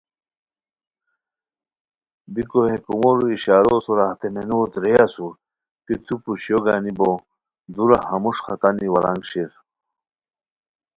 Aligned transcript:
بیکو 2.33 2.61
ہے 2.69 2.77
کومورو 2.85 3.25
اشارو 3.33 3.75
سورا 3.85 4.05
ہتے 4.11 4.27
مینوت 4.35 4.73
رے 4.83 4.93
اسور 5.05 5.33
کی 5.85 5.93
تو 6.05 6.13
پوشیو 6.23 6.59
گانی 6.65 6.91
بو 6.97 7.09
دورا 7.75 7.99
ہموݰ 8.11 8.37
ختانی 8.45 8.87
ورانگ 8.93 9.21
شیر 9.29 9.51